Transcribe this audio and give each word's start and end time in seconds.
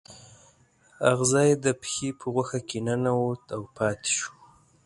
اغزی 1.11 1.51
د 1.63 1.65
پښې 1.81 2.09
په 2.19 2.25
غوښه 2.33 2.59
کې 2.67 2.77
ننوت 2.87 3.43
او 3.55 3.61
پاتې 3.75 4.11
شو. 4.17 4.31